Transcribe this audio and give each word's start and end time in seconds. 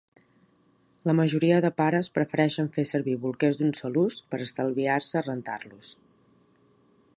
La 1.09 1.13
majoria 1.19 1.59
de 1.65 1.69
pares 1.81 2.09
prefereixen 2.15 2.71
fer 2.79 2.87
servir 2.93 3.15
bolquers 3.27 3.61
d'un 3.61 3.71
sol 3.81 4.01
ús, 4.05 4.19
per 4.33 4.43
estalviar-se 4.49 5.23
rentar-los 5.31 5.93